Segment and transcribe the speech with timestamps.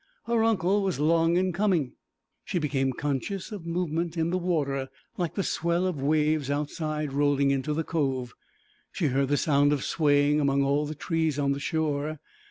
[0.25, 1.93] Her uncle was long in coming;
[2.43, 7.51] she became conscious of movement in the water, like the swell of waves outside rolling
[7.51, 8.33] into the cove.
[8.91, 12.17] She heard the sound of swaying among all the trees on the shore.